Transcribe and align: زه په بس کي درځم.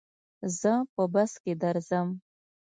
زه 0.59 0.71
په 0.93 1.03
بس 1.13 1.31
کي 1.43 1.53
درځم. 1.61 2.07